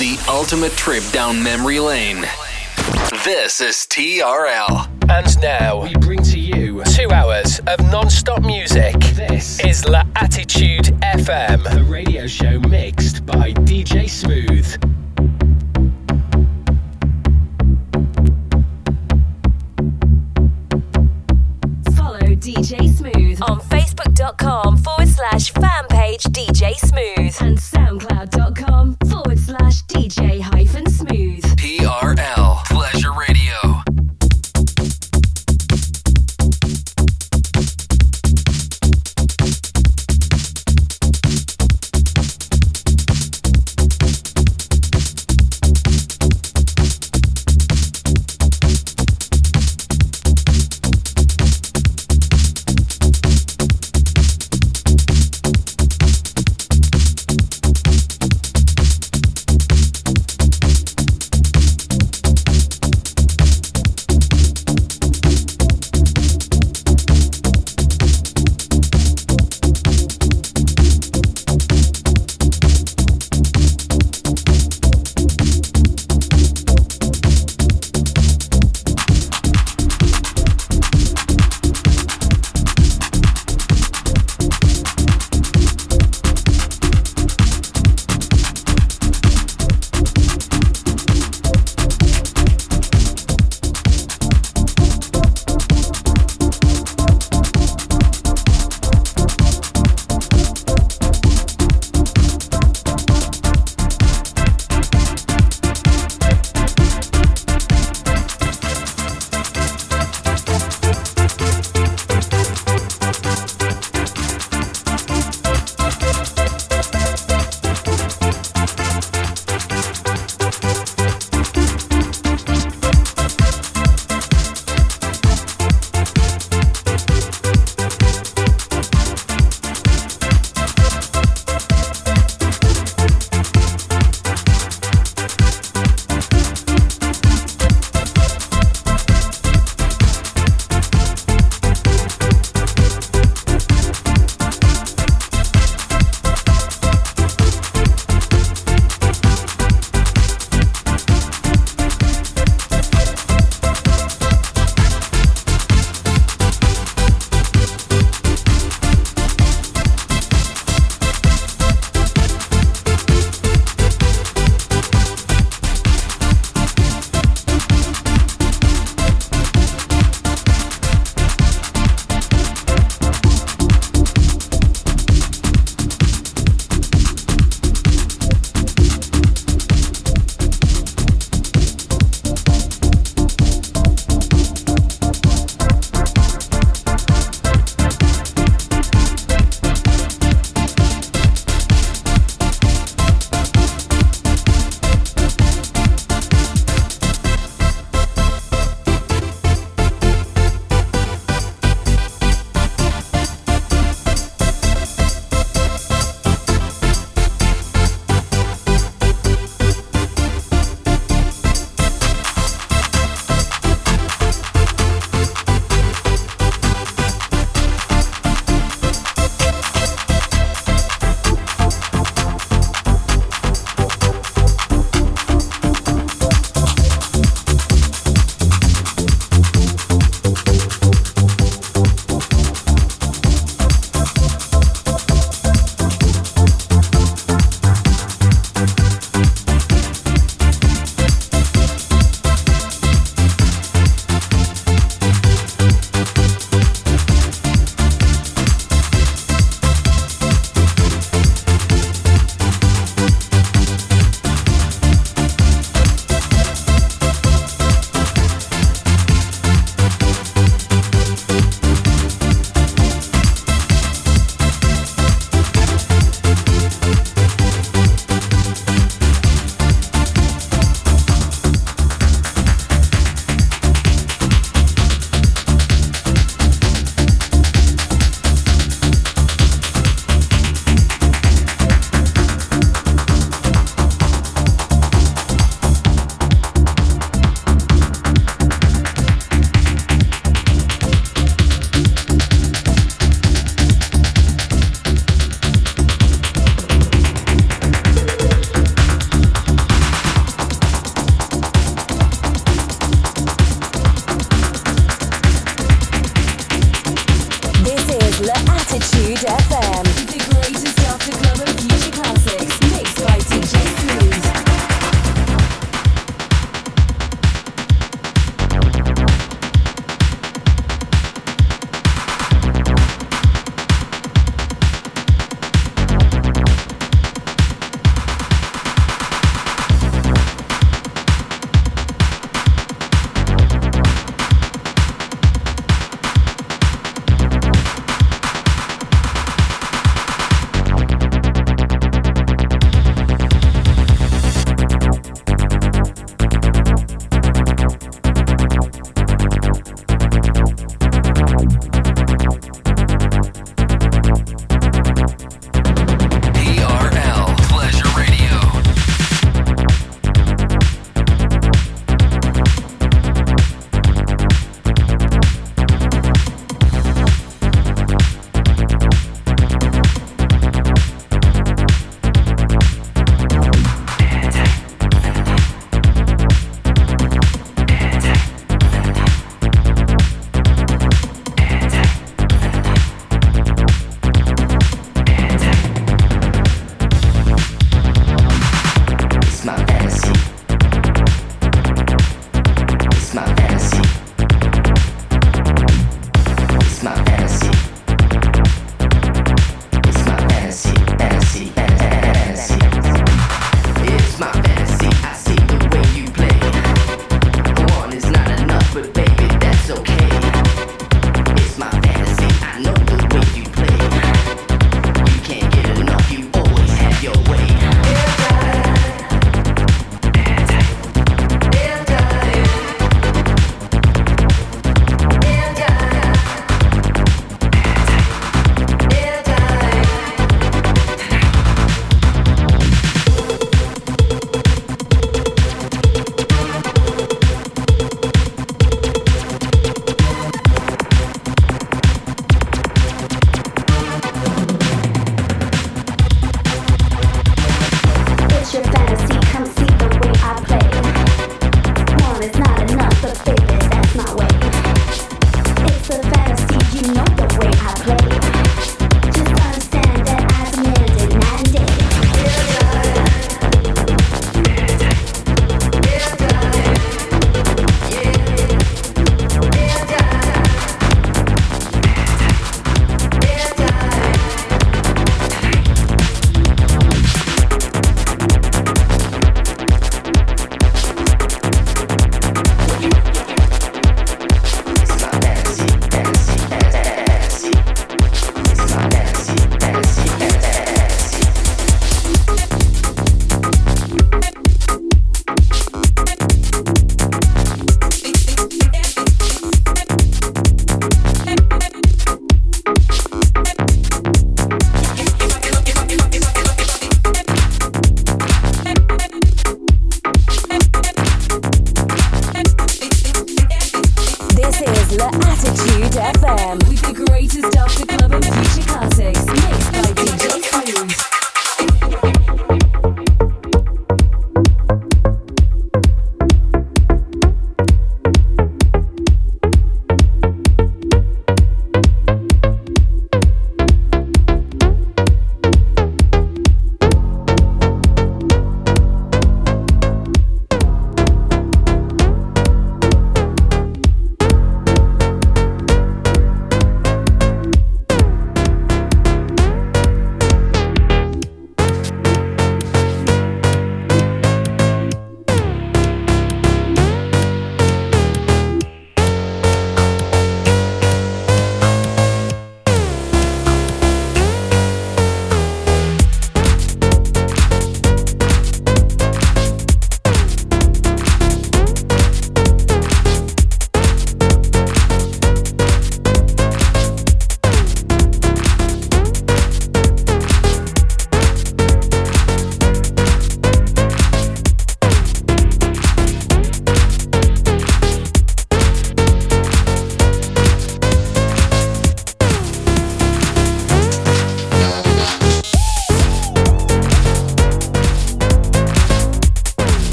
The 0.00 0.18
ultimate 0.30 0.72
trip 0.72 1.04
down 1.12 1.42
memory 1.42 1.78
lane. 1.78 2.22
This 3.22 3.60
is 3.60 3.86
TRL. 3.86 4.88
And 5.10 5.42
now 5.42 5.82
we 5.82 5.92
bring 5.96 6.22
to 6.22 6.38
you 6.38 6.82
two 6.84 7.10
hours 7.10 7.60
of 7.66 7.78
non-stop 7.92 8.40
music. 8.40 8.98
This 9.12 9.62
is 9.62 9.84
La 9.84 10.04
Attitude 10.16 10.86
FM, 11.02 11.70
the 11.74 11.84
radio 11.84 12.26
show 12.26 12.58
mixed 12.60 13.26
by 13.26 13.52
DJ 13.52 14.08
Smooth. 14.08 14.66
Follow 21.94 22.20
DJ 22.20 22.88
Smooth 22.88 23.42
on 23.42 23.60
Facebook.com 23.60 24.78
forward 24.78 25.08
slash 25.08 25.50
fan 25.50 25.86
page 25.90 26.22
DJ 26.22 26.74
Smooth 26.76 27.36
and 27.42 27.58
SoundCloud.com 27.58 28.96
forward 28.96 28.98
slash 28.98 28.99
DJ 30.10 30.40
hyphen 30.40 30.59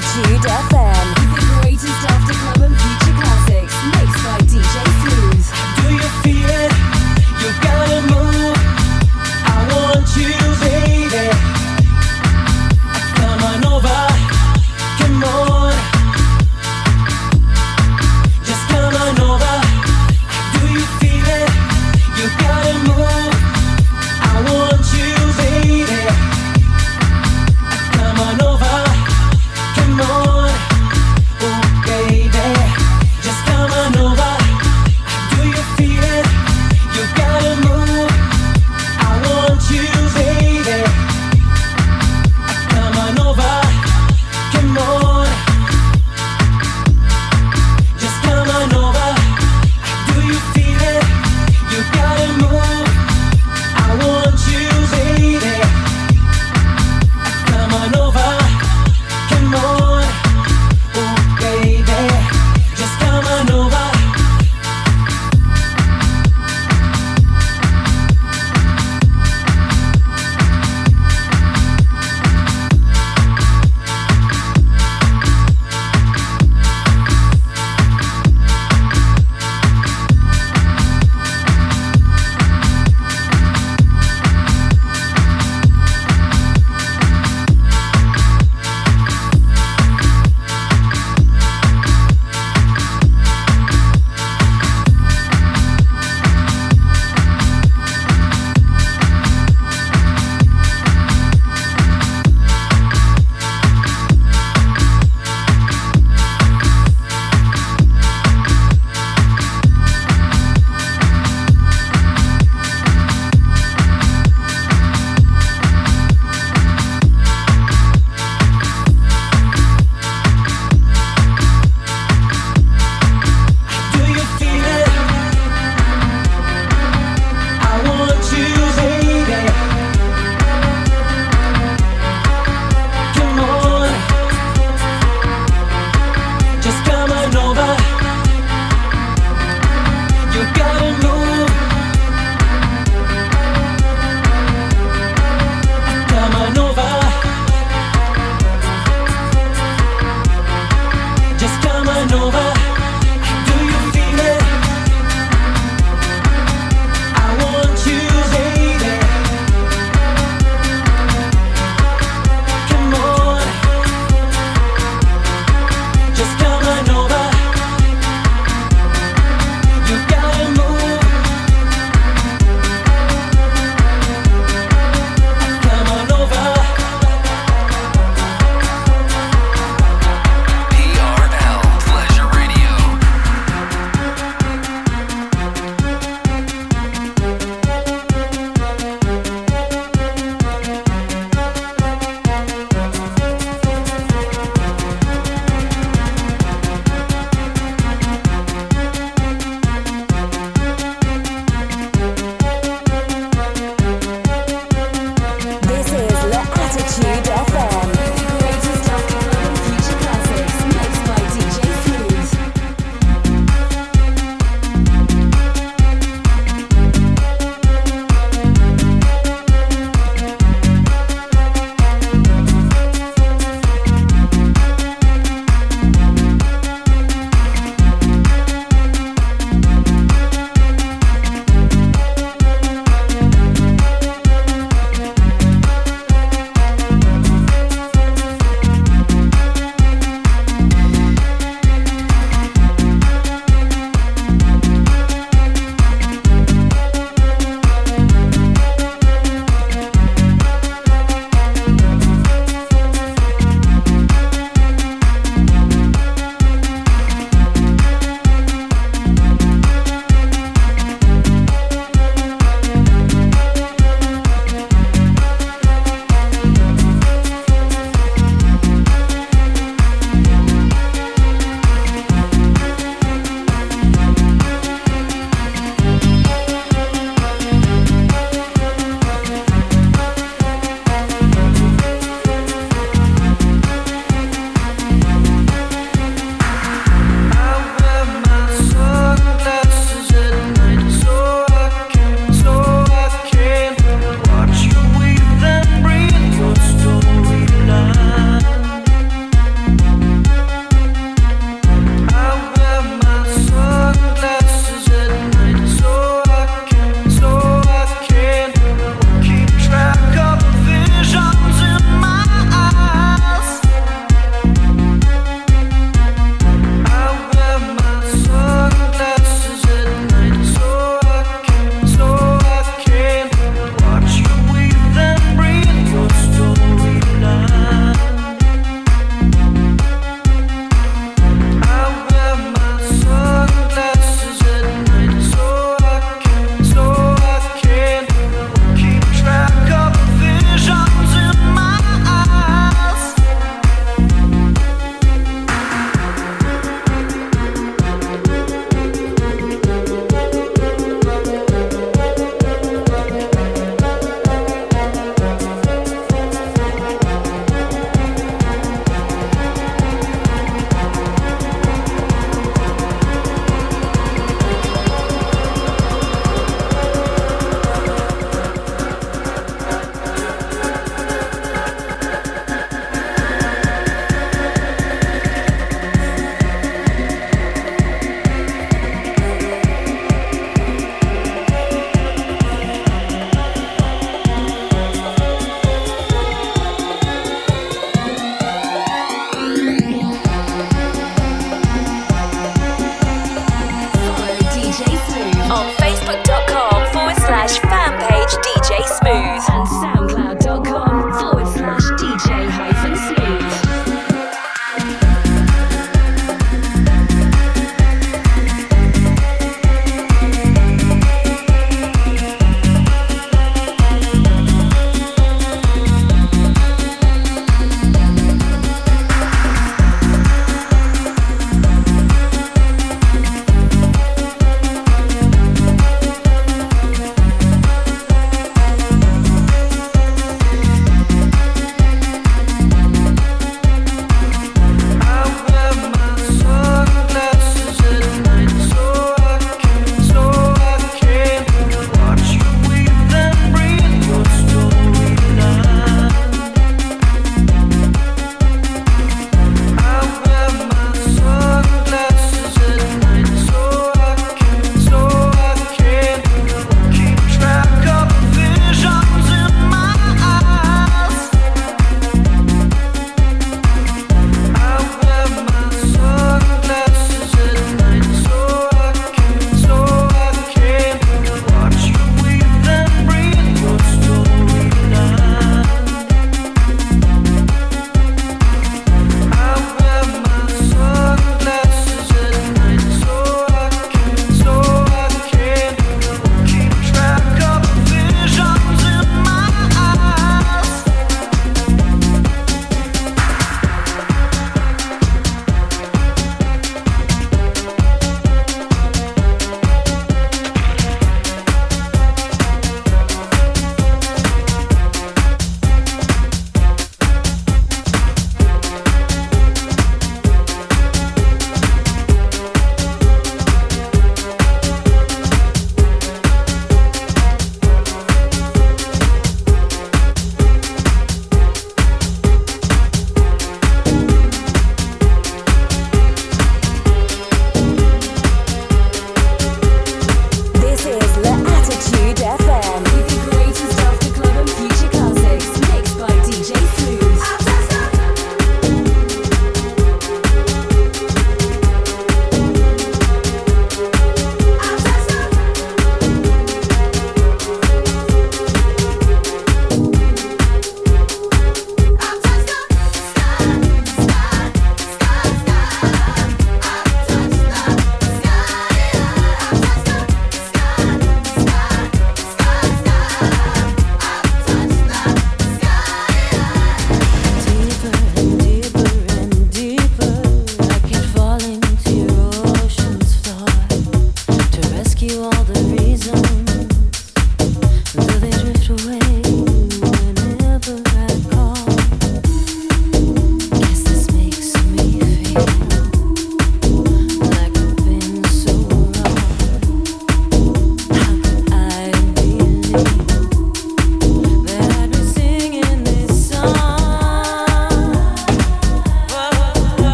want 0.00 0.69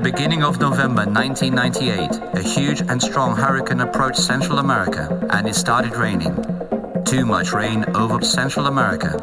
beginning 0.00 0.42
of 0.42 0.58
November 0.60 1.04
1998, 1.04 2.38
a 2.38 2.42
huge 2.42 2.80
and 2.80 3.02
strong 3.02 3.36
hurricane 3.36 3.80
approached 3.80 4.18
Central 4.18 4.58
America 4.58 5.08
and 5.30 5.46
it 5.46 5.54
started 5.54 5.94
raining. 5.94 6.34
Too 7.04 7.26
much 7.26 7.52
rain 7.52 7.84
over 7.94 8.22
Central 8.24 8.66
America 8.66 9.19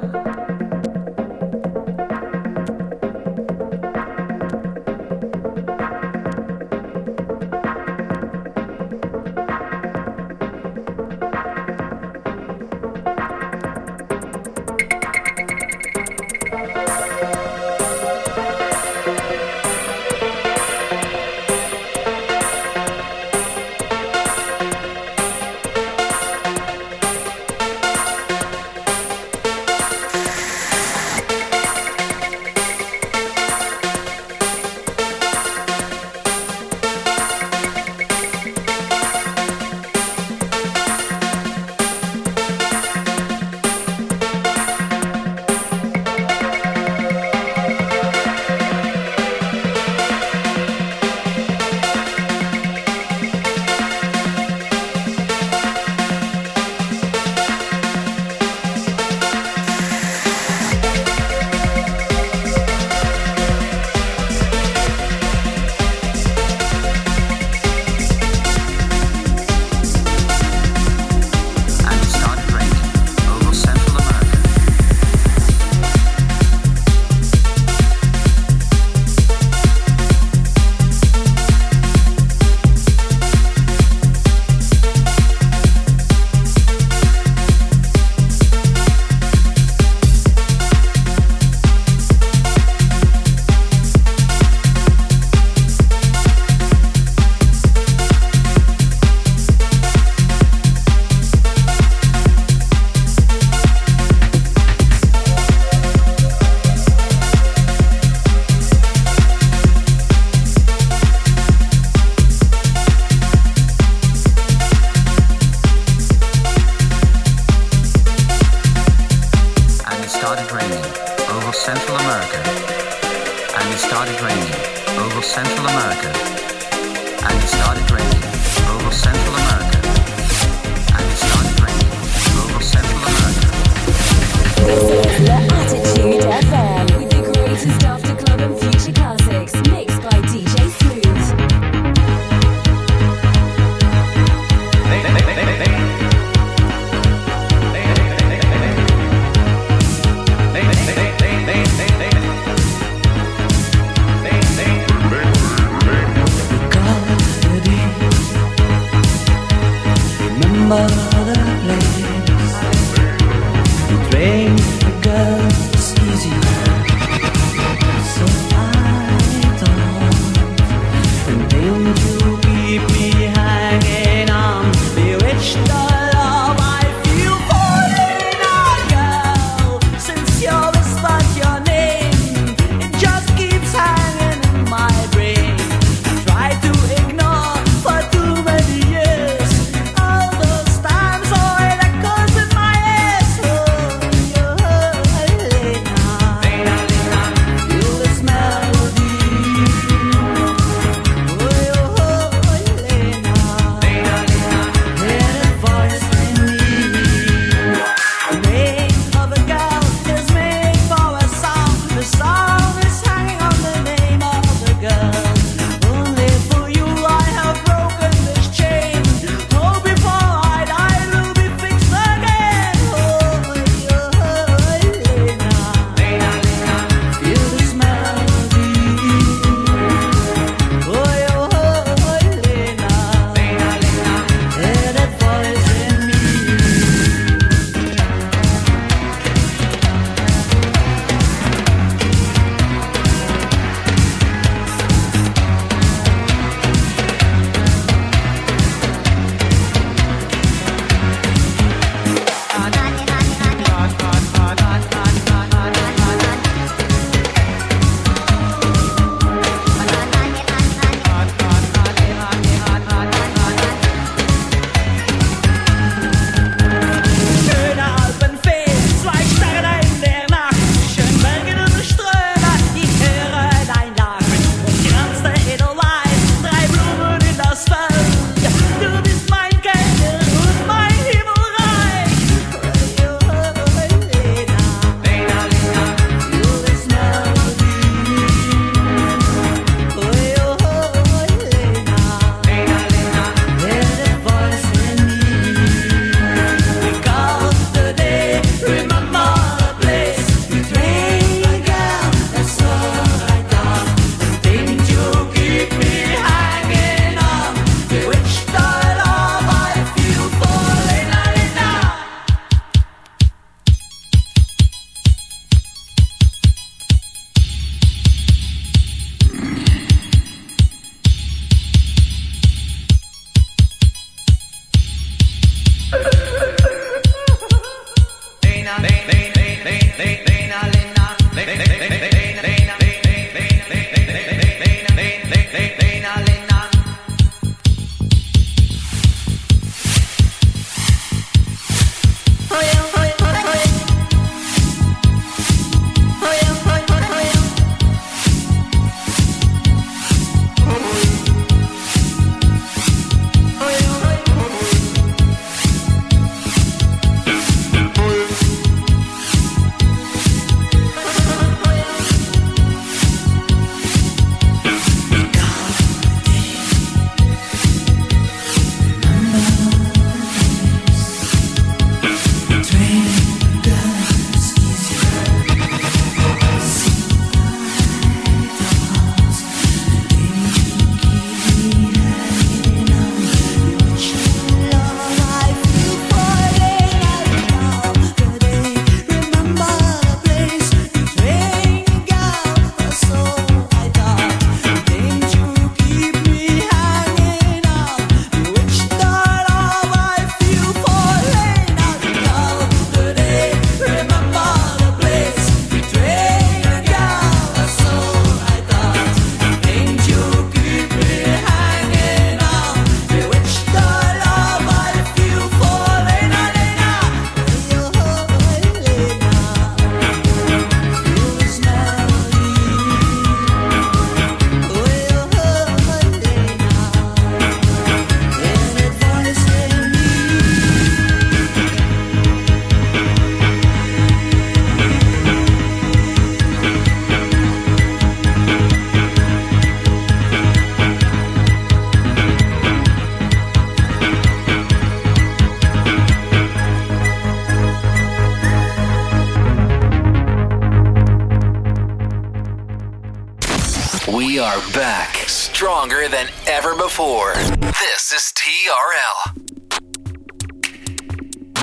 We 454.37 454.43
are 454.43 454.61
back, 454.71 455.15
stronger 455.27 456.07
than 456.09 456.27
ever 456.45 456.75
before. 456.75 457.33
This 457.33 458.11
is 458.11 458.31
TRL. 458.35 459.33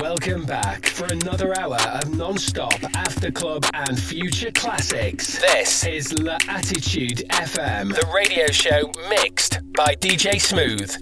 Welcome 0.01 0.43
back 0.43 0.85
for 0.85 1.05
another 1.05 1.57
hour 1.57 1.77
of 1.77 2.13
non-stop 2.13 2.83
after 2.93 3.31
club 3.31 3.65
and 3.73 3.97
future 3.97 4.51
classics. 4.51 5.39
This 5.39 5.85
is 5.85 6.11
La 6.19 6.37
Attitude 6.49 7.23
FM, 7.29 7.95
the 7.95 8.05
radio 8.13 8.47
show 8.47 8.91
mixed 9.07 9.61
by 9.73 9.95
DJ 9.95 10.41
Smooth. 10.41 10.93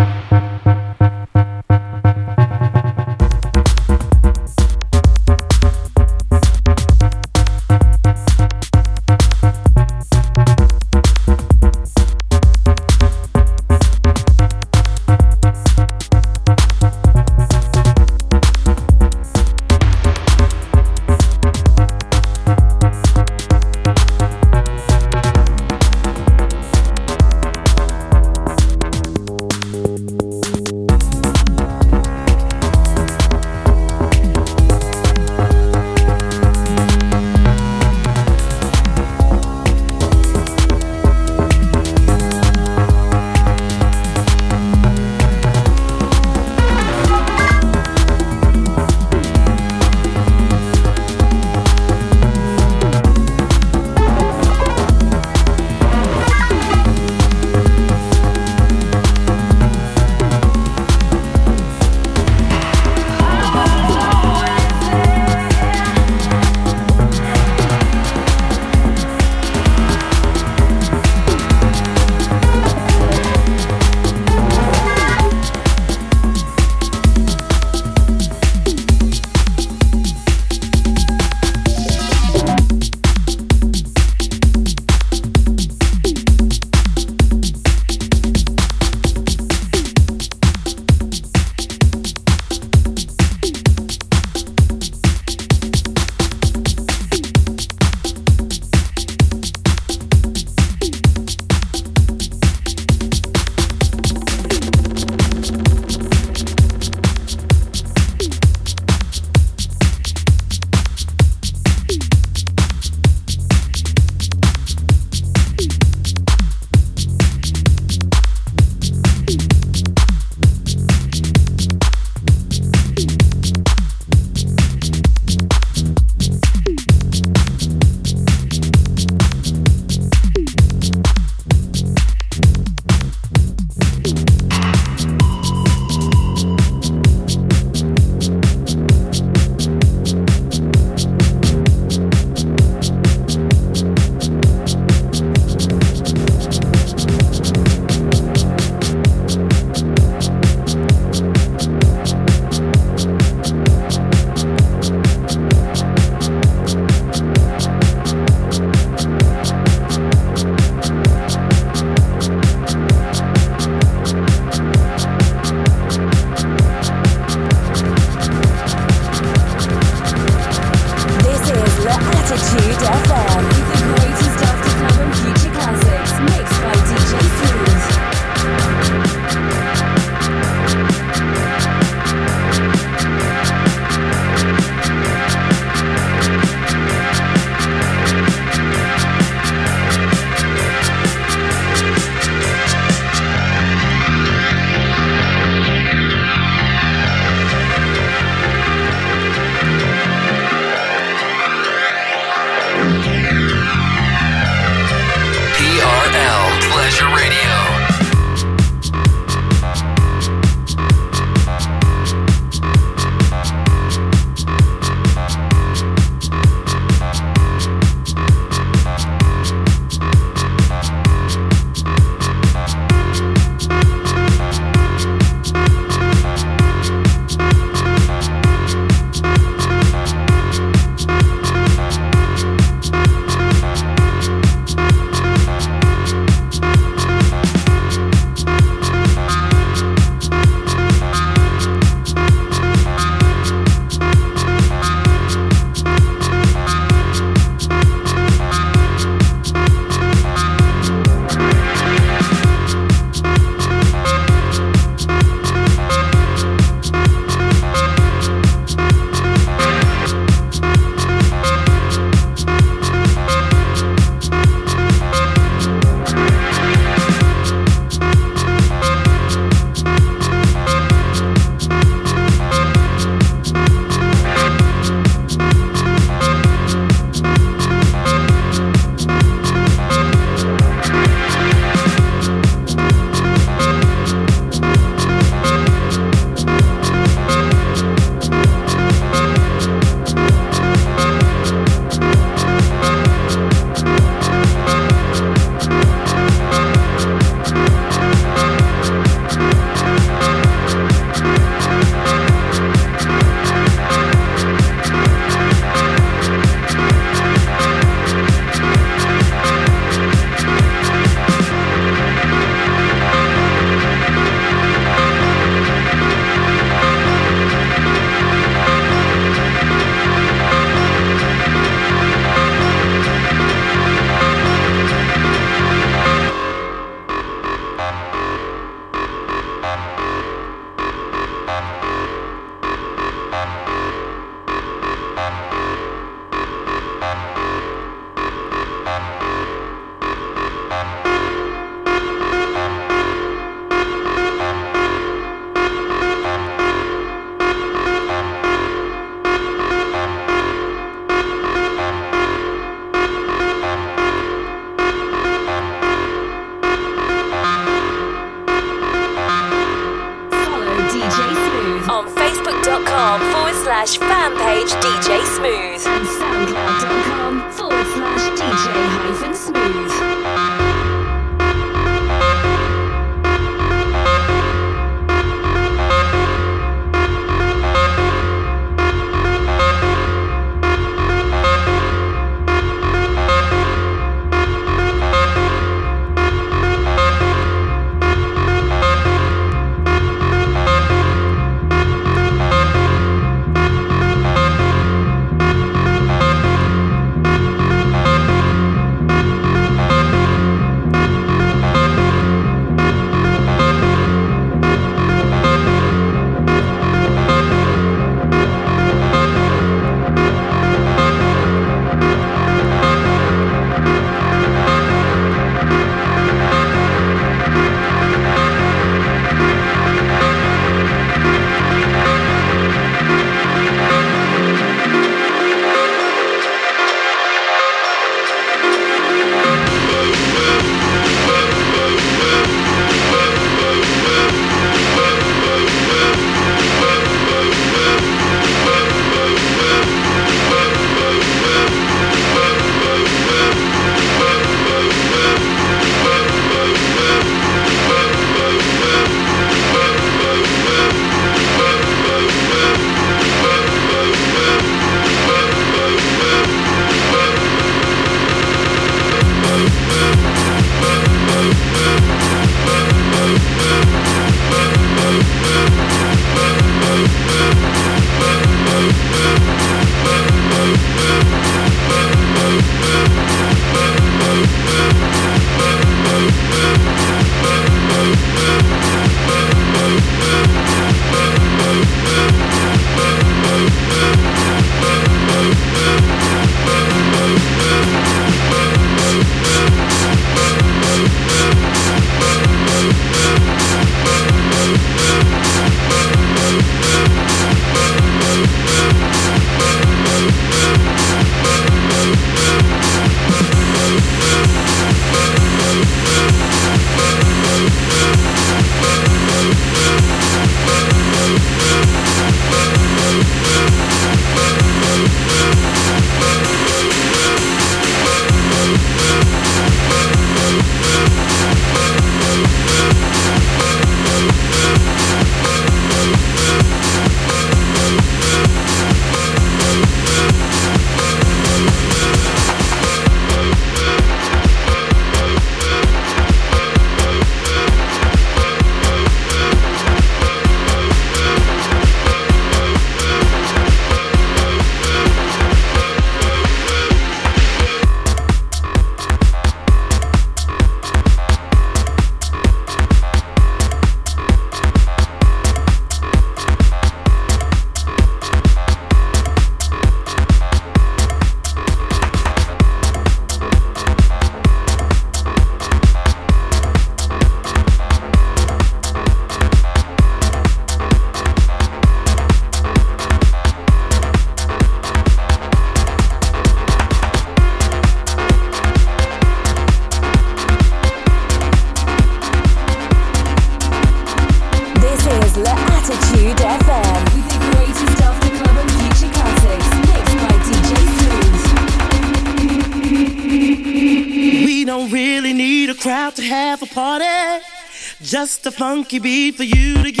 Just 598.11 598.45
a 598.45 598.51
funky 598.51 598.99
beat 598.99 599.35
for 599.35 599.45
you 599.45 599.81
to 599.81 599.89
get 599.89 600.00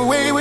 away 0.00 0.32
with 0.32 0.39